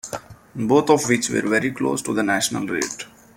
[0.55, 3.05] Both of which were very close to the national rate.